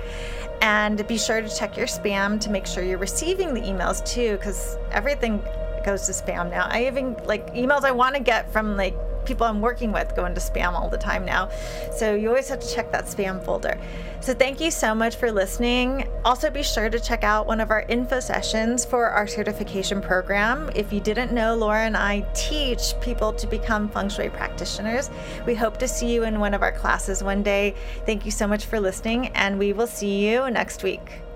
And 0.60 1.06
be 1.06 1.18
sure 1.18 1.40
to 1.40 1.48
check 1.48 1.76
your 1.76 1.86
spam 1.86 2.40
to 2.40 2.50
make 2.50 2.66
sure 2.66 2.82
you're 2.82 2.98
receiving 2.98 3.54
the 3.54 3.60
emails 3.60 4.04
too, 4.04 4.36
because 4.36 4.76
everything 4.90 5.42
goes 5.84 6.06
to 6.06 6.12
spam 6.12 6.50
now. 6.50 6.66
I 6.68 6.86
even 6.86 7.16
like 7.24 7.54
emails 7.54 7.84
I 7.84 7.92
want 7.92 8.14
to 8.16 8.20
get 8.20 8.52
from 8.52 8.76
like 8.76 8.96
people 9.28 9.46
I'm 9.46 9.60
working 9.60 9.92
with 9.92 10.16
go 10.16 10.24
into 10.24 10.40
spam 10.40 10.72
all 10.72 10.88
the 10.88 10.98
time 10.98 11.24
now. 11.24 11.50
So 11.92 12.14
you 12.14 12.28
always 12.28 12.48
have 12.48 12.60
to 12.60 12.74
check 12.74 12.90
that 12.92 13.04
spam 13.04 13.44
folder. 13.44 13.78
So 14.20 14.34
thank 14.34 14.60
you 14.60 14.70
so 14.70 14.94
much 14.94 15.16
for 15.16 15.30
listening. 15.30 16.08
Also, 16.24 16.50
be 16.50 16.62
sure 16.62 16.88
to 16.90 16.98
check 16.98 17.22
out 17.22 17.46
one 17.46 17.60
of 17.60 17.70
our 17.70 17.82
info 17.82 18.18
sessions 18.18 18.84
for 18.84 19.06
our 19.06 19.26
certification 19.26 20.00
program. 20.00 20.70
If 20.74 20.92
you 20.92 21.00
didn't 21.00 21.32
know, 21.32 21.54
Laura 21.54 21.84
and 21.84 21.96
I 21.96 22.26
teach 22.34 22.94
people 23.00 23.32
to 23.34 23.46
become 23.46 23.88
feng 23.88 24.08
shui 24.08 24.30
practitioners. 24.30 25.10
We 25.46 25.54
hope 25.54 25.76
to 25.78 25.86
see 25.86 26.12
you 26.12 26.24
in 26.24 26.40
one 26.40 26.54
of 26.54 26.62
our 26.62 26.72
classes 26.72 27.22
one 27.22 27.42
day. 27.42 27.74
Thank 28.06 28.24
you 28.24 28.30
so 28.30 28.48
much 28.48 28.64
for 28.64 28.80
listening, 28.80 29.28
and 29.28 29.58
we 29.58 29.72
will 29.74 29.86
see 29.86 30.26
you 30.26 30.50
next 30.50 30.82
week. 30.82 31.27